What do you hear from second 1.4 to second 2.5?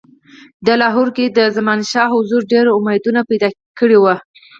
زمانشاه حضور